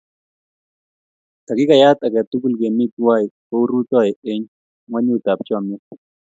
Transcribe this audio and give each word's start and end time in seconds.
Takikayat 1.45 1.99
ake 2.05 2.21
tukul 2.29 2.53
kemi 2.59 2.85
twai 2.95 3.23
koi 3.47 3.65
rutoi 3.69 4.09
eng' 4.31 4.49
ng'onyut 4.89 5.25
ap 5.31 5.39
chomyet. 5.47 5.83